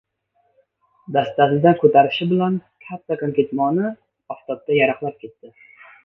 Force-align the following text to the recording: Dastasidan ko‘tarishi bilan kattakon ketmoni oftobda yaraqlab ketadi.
Dastasidan 1.17 1.75
ko‘tarishi 1.83 2.25
bilan 2.31 2.55
kattakon 2.87 3.33
ketmoni 3.35 3.91
oftobda 4.37 4.79
yaraqlab 4.79 5.21
ketadi. 5.25 5.53